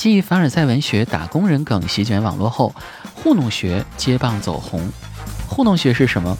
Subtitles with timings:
[0.00, 2.74] 继凡尔赛文学打工人梗席卷网络后，
[3.12, 4.90] 糊弄学接棒走红。
[5.46, 6.34] 糊弄学是什么？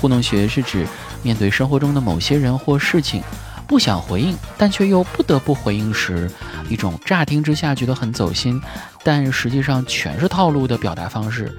[0.00, 0.86] 糊弄学是指
[1.22, 3.22] 面对生活中的某些人或事情，
[3.68, 6.26] 不想回应，但却又不得不回应时，
[6.70, 8.58] 一种乍听之下觉得很走心，
[9.04, 11.54] 但实际上全是套路的表达方式。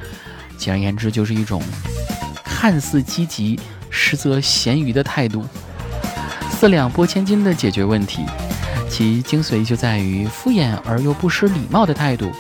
[0.58, 1.62] 简而言之，就是一种
[2.44, 3.60] 看似积极，
[3.92, 5.46] 实则咸鱼的态度，
[6.50, 8.26] 四两拨千斤的解决问题。
[8.94, 12.32] 其精髓就在于敷衍而又不失礼貌的态度。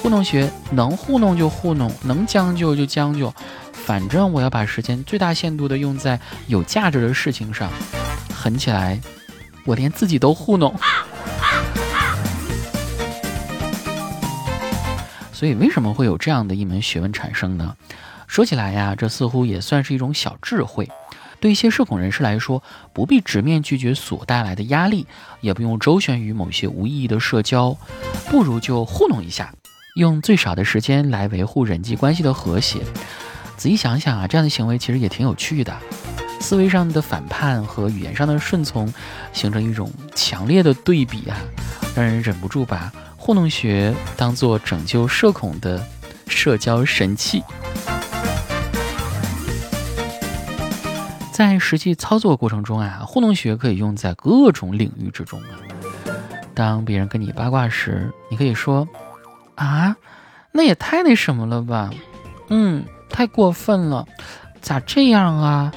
[0.00, 3.34] 糊弄学能糊弄就糊弄，能将就就将就，
[3.72, 7.68] 反正我要把时间最大限度的用在有价值的事情上。
[8.32, 9.00] 狠起来，
[9.64, 10.72] 我连自己都糊弄。
[15.32, 17.74] 所以，为什么会有这样的一门学问产生呢？
[18.28, 20.88] 说起来呀，这似乎也算是一种小智慧。
[21.40, 22.62] 对一些社恐人士来说，
[22.92, 25.06] 不必直面拒绝所带来的压力，
[25.40, 27.76] 也不用周旋于某些无意义的社交，
[28.28, 29.52] 不如就糊弄一下，
[29.96, 32.80] 用最少的时间来维护人际关系的和谐。
[33.56, 35.74] 仔细想想啊，这样的行为其实也挺有趣的。
[36.40, 38.92] 思维上的反叛和语言上的顺从，
[39.32, 41.36] 形成一种强烈的对比啊，
[41.94, 45.86] 让人忍不住把糊弄学当做拯救社恐的
[46.26, 47.42] 社交神器。
[51.40, 55.56] 在实际操作过程中啊，糊弄学可以用在各种领域之中啊。
[56.52, 58.86] 当别人跟你八卦时，你可以说
[59.56, 59.96] ：“啊，
[60.52, 61.88] 那也太那什么了吧？
[62.50, 64.06] 嗯，太过分了，
[64.60, 65.72] 咋这样啊？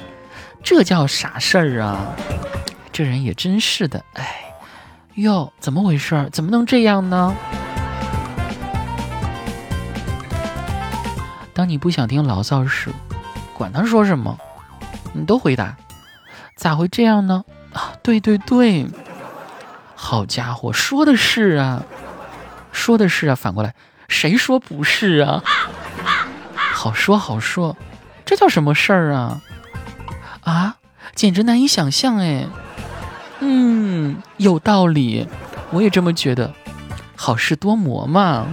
[0.62, 2.14] 这叫啥事儿啊？
[2.92, 4.44] 这人也真是的，哎，
[5.14, 6.28] 哟，怎么回事？
[6.34, 7.34] 怎么能这样呢？”
[11.54, 12.90] 当你不想听牢骚时，
[13.58, 14.38] 管他说什么。
[15.14, 15.78] 你都回答，
[16.58, 17.46] 咋会这样呢？
[17.74, 18.88] 啊，对对对，
[19.96, 21.84] 好家伙，说的是啊，
[22.72, 23.74] 说的是啊，反过来，
[24.08, 25.44] 谁说不是啊？
[26.56, 27.78] 好说好说，
[28.26, 29.42] 这叫什么事儿啊？
[30.42, 30.78] 啊，
[31.16, 32.46] 简直难以想象哎。
[33.40, 35.28] 嗯，有道理，
[35.72, 36.54] 我也这么觉得。
[37.16, 38.48] 好事多磨嘛。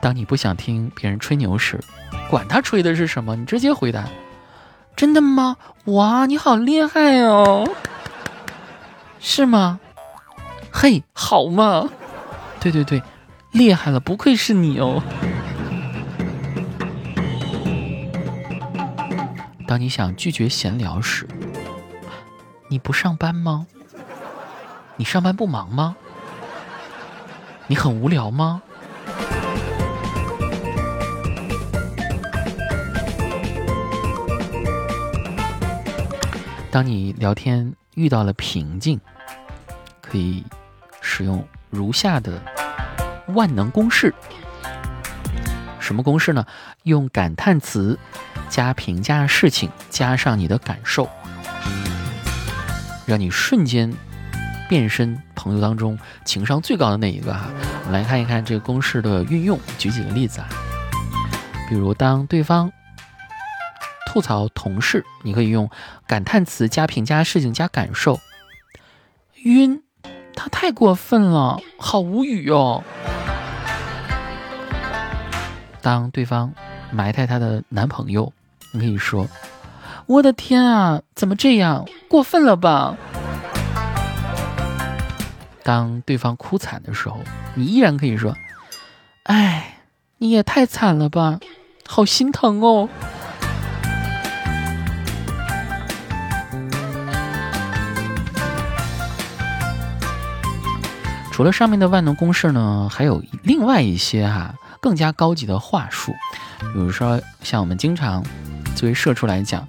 [0.00, 1.80] 当你不想听别人吹牛时。
[2.30, 4.04] 管他吹的是什么，你直接回答，
[4.94, 5.56] 真的吗？
[5.86, 7.66] 哇，你好厉害哦，
[9.18, 9.80] 是吗？
[10.70, 11.88] 嘿，好嘛，
[12.60, 13.02] 对对对，
[13.52, 15.02] 厉害了，不愧是你哦。
[19.66, 21.26] 当你想拒绝闲聊时，
[22.68, 23.66] 你不上班吗？
[24.96, 25.96] 你上班不忙吗？
[27.66, 28.62] 你很无聊吗？
[36.78, 39.00] 当你聊天遇到了瓶颈，
[40.00, 40.44] 可以
[41.00, 42.40] 使用如下的
[43.34, 44.14] 万能公式。
[45.80, 46.46] 什么公式呢？
[46.84, 47.98] 用感叹词
[48.48, 51.10] 加评价事情，加上你的感受，
[53.06, 53.92] 让你瞬间
[54.68, 57.50] 变身朋友当中情商最高的那一个哈。
[57.86, 60.46] 我们来看一看这个公式的运用，举几个例子啊。
[61.68, 62.72] 比如当对方。
[64.08, 65.68] 吐槽同事，你可以用
[66.06, 68.18] 感叹词加评价事情加感受。
[69.42, 69.82] 晕，
[70.34, 72.82] 他太过分了，好无语哦。
[75.82, 76.54] 当对方
[76.90, 78.32] 埋汰她的男朋友，
[78.72, 79.28] 你可以说
[80.08, 82.96] ：“我的天啊，怎么这样，过分了吧？”
[85.62, 87.20] 当对方哭惨的时候，
[87.54, 88.34] 你依然可以说
[89.24, 89.80] ：“哎，
[90.16, 91.38] 你也太惨了吧，
[91.86, 92.88] 好心疼哦。”
[101.38, 106.10] 除了上面的万能公式呢，还有另外一些哈更加高级的话术，
[106.58, 108.24] 比如说像我们经常
[108.74, 109.64] 作为社畜来讲，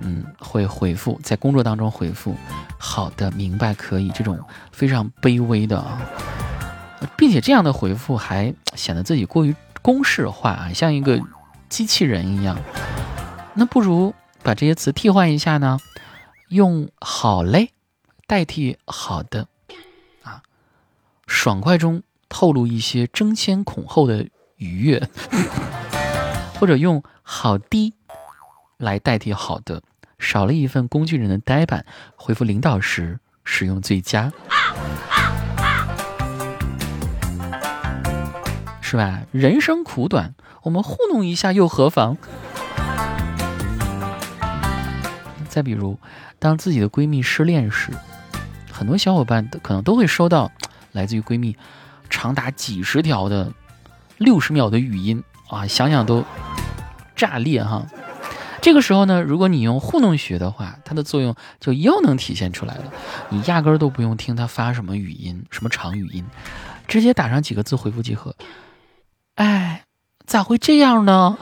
[0.00, 2.36] 嗯，会回复在工作当中回复
[2.78, 4.38] 好的、明白、可以这种
[4.70, 6.00] 非常卑微的啊，
[7.16, 9.52] 并且这样的回复还显得自己过于
[9.82, 11.20] 公式化啊，像一个
[11.68, 12.56] 机器人一样。
[13.54, 14.14] 那不如
[14.44, 15.76] 把这些词替换一下呢，
[16.50, 17.72] 用好嘞
[18.28, 19.48] 代替好的。
[21.32, 25.08] 爽快中透露一些争先恐后的愉悦，
[26.58, 27.94] 或者用“好的”
[28.76, 29.80] 来代替“好的”，
[30.18, 31.86] 少了一份工具人的呆板。
[32.16, 34.32] 回复领导时使用最佳，
[38.82, 39.22] 是吧？
[39.30, 40.34] 人生苦短，
[40.64, 42.18] 我们糊弄一下又何妨？
[45.48, 45.96] 再比如，
[46.40, 47.92] 当自己的闺蜜失恋时。
[48.72, 50.50] 很多小伙伴可能都会收到
[50.92, 51.56] 来自于闺蜜
[52.08, 53.52] 长达几十条的
[54.18, 56.24] 六十秒的语音啊，想想都
[57.14, 57.86] 炸裂哈。
[58.62, 62.84] 这个时候呢，如果你用糊弄学的话，它的作用就又能体现出来了。
[63.30, 66.26] 你压根儿都不用听他发什么语音，什么长语音，
[66.86, 68.36] 直接打上几个字回复即可。
[69.36, 69.84] 哎，
[70.26, 71.38] 咋会这样呢？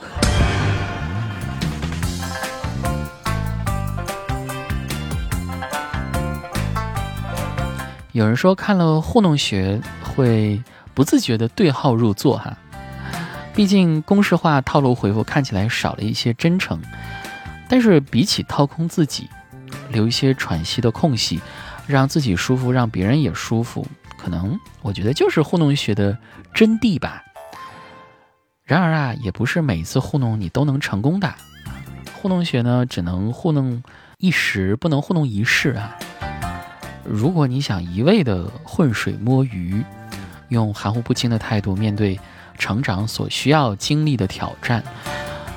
[8.13, 10.63] 有人说看了糊弄学会
[10.95, 12.57] 不自觉的对号入座哈。
[13.55, 16.81] 毕竟公式化套路回复看起来少了一些真诚，
[17.69, 19.29] 但是比起掏空自己，
[19.91, 21.41] 留一些喘息的空隙，
[21.87, 23.85] 让自己舒服，让别人也舒服，
[24.17, 26.17] 可能我觉得就是糊弄学的
[26.55, 27.25] 真谛吧。
[28.63, 31.35] 然而啊，也不是每次糊弄你都能成功的，
[32.15, 33.83] 糊弄学呢只能糊弄
[34.19, 35.99] 一时，不能糊弄一世啊。
[37.09, 39.83] 如果你想一味的浑水摸鱼，
[40.49, 42.19] 用含糊不清的态度面对。
[42.61, 44.83] 成长所需要经历的挑战，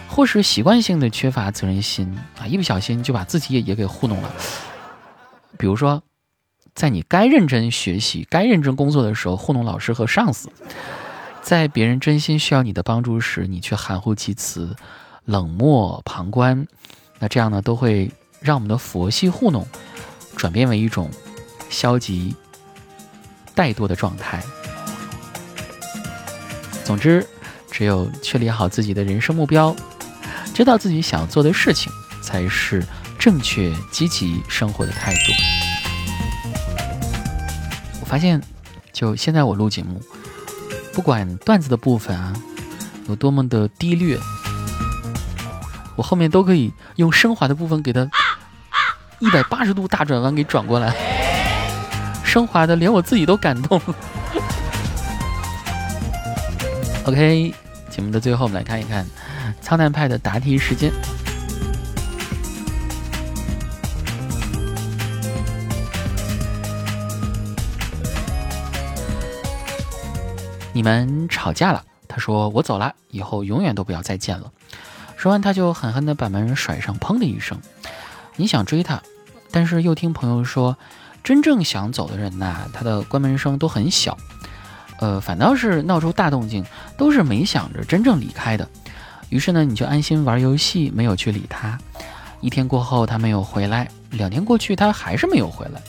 [0.07, 4.31] 或是习惯性的缺乏责任心啊，一不小心就把自己也也给糊弄了。
[5.57, 6.03] 比如说，
[6.75, 10.49] 在你该认真学习、该认真工作的时候，糊弄老师和上司；
[11.41, 14.75] 在别人真心需要你的帮助时，你却含糊其辞、
[15.25, 16.67] 冷漠旁观。
[17.17, 19.65] 那这样呢，都会让我们的佛系糊弄
[20.35, 21.09] 转变为一种
[21.71, 22.35] 消极
[23.55, 24.43] 怠惰的状态。
[26.83, 27.25] 总之，
[27.71, 29.75] 只有确立好自己的人生目标，
[30.53, 31.91] 知道自己想做的事情，
[32.21, 32.85] 才是
[33.17, 35.19] 正确积极生活的态度。
[38.01, 38.41] 我发现，
[38.91, 40.01] 就现在我录节目，
[40.91, 42.33] 不管段子的部分啊
[43.07, 44.19] 有多么的低劣，
[45.95, 48.09] 我后面都可以用升华的部分给它
[49.19, 50.93] 一百八十度大转弯给转过来，
[52.31, 53.81] 升华的连我自己都感动。
[57.03, 57.53] OK，
[57.89, 59.05] 节目的最后，我们来看一看
[59.59, 60.89] 苍南派的答题时间。
[70.71, 74.49] 你们吵架了，他说我走了，以后永远都不要再见了。
[75.17, 77.59] 说完，他就狠狠的把门甩上，砰的一声。
[78.37, 79.03] 你想追他，
[79.51, 80.77] 但是又听朋友说，
[81.23, 84.17] 真正想走的人呐，他的关门声都很小。
[84.99, 86.63] 呃，反倒是闹出大动静，
[86.95, 88.67] 都是没想着真正离开的。
[89.29, 91.79] 于是呢，你就安心玩游戏，没有去理他。
[92.39, 95.81] 一天过后，他没有回来；两天过去，他还是没有回来。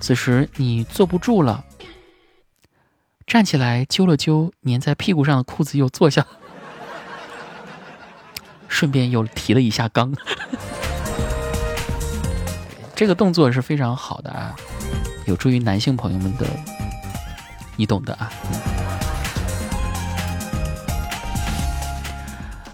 [0.00, 1.64] 此时你坐不住了，
[3.26, 6.26] 站起来揪了揪粘在屁股上的裤子，又坐下，
[8.68, 10.14] 顺便又提了一下缸。
[13.02, 14.54] 这个动作是非常好的啊，
[15.26, 16.46] 有助于男性朋友们的。
[17.74, 18.30] 你懂的啊！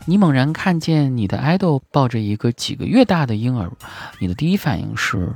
[0.05, 3.73] 你猛然看见你的爱豆抱着一个几个月大的婴儿，
[4.19, 5.33] 你的第一反应是：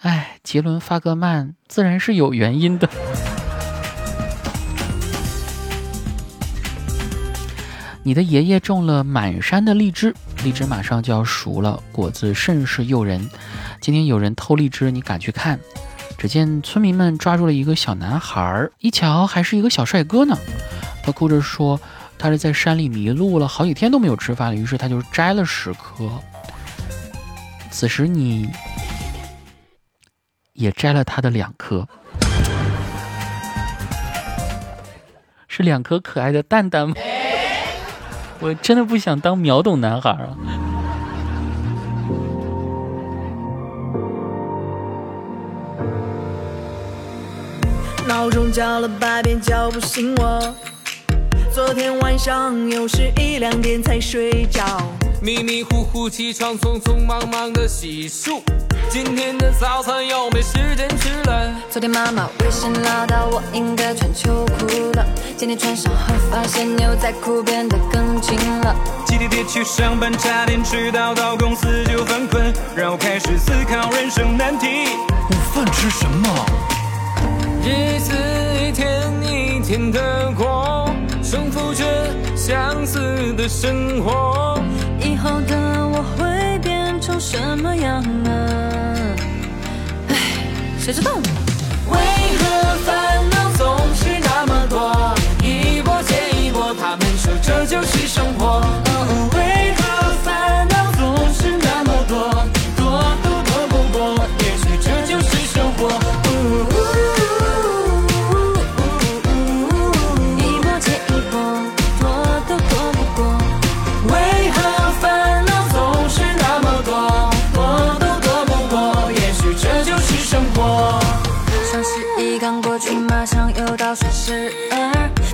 [0.00, 2.88] 哎，杰伦发个慢，自然是有原因的。
[8.06, 10.14] 你的爷爷种了满山的荔枝，
[10.44, 13.30] 荔枝马上就要熟了，果子甚是诱人。
[13.80, 15.58] 今天有人偷荔枝，你赶去看。
[16.18, 20.36] 只见村民们抓住了一个小男孩，一瞧还是一个小帅哥呢。
[21.02, 21.80] 他哭着说
[22.18, 26.10] ：“他是在山里迷路了，好几天都没有吃饭了。”于是他就摘了十颗。
[27.70, 28.50] 此时你
[30.52, 31.88] 也摘了他的两颗，
[35.48, 36.94] 是两颗可爱的蛋蛋吗？
[38.44, 40.28] 我真的不想当秒懂男孩啊。
[48.06, 50.54] 闹钟叫了八遍叫不醒我，
[51.50, 54.62] 昨天晚上又是一两点才睡着，
[55.24, 58.42] 迷迷糊糊起床，匆匆忙忙的洗漱，
[58.90, 61.50] 今天的早餐又没时间吃了。
[61.70, 68.76] 昨天妈妈微信唠叨我应该穿秋裤了，今天穿上后发现牛仔裤变得更紧了。
[69.06, 74.66] 挤地铁去上班，差点迟到，到公司就犯困，然后开始思考人生难题。
[75.30, 76.28] 午饭吃什么？
[77.62, 78.12] 日子
[78.60, 81.82] 一天一天的过，重复着
[82.36, 84.53] 相似的生活。
[85.24, 85.56] 以后的
[85.88, 89.16] 我会变成什么样呢？
[90.10, 90.14] 唉，
[90.78, 91.22] 谁知道呢？
[91.88, 92.44] 为何
[92.84, 93.33] 烦恼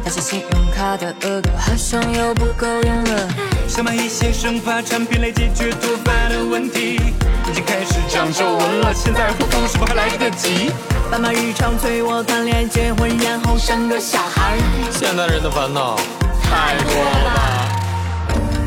[0.01, 3.29] 二，那些信用卡的额度好像又不够用了。
[3.69, 7.01] 想买一些生发产品来解决脱发的问题，
[7.49, 10.71] 已经开始长皱纹了，现在护肤是否还来得及？
[11.11, 14.57] 爸妈日常催我谈恋爱、结婚，然后生个小孩。
[14.91, 15.97] 现代人的烦恼
[16.43, 17.69] 太多了吧？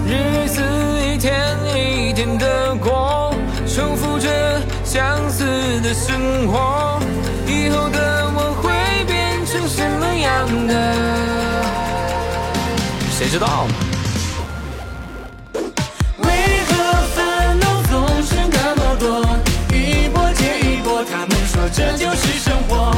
[0.05, 0.61] 日子
[1.01, 3.33] 一天一天的过，
[3.65, 4.29] 重复着
[4.83, 5.45] 相似
[5.81, 6.99] 的生活，
[7.47, 8.12] 以后的
[10.43, 10.73] 样的？
[13.11, 13.73] 谁知道呢？
[16.17, 16.29] 为
[16.67, 16.73] 何
[17.15, 19.39] 烦恼总是那么多？
[19.73, 22.93] 一波接一波，他们说这就是生活。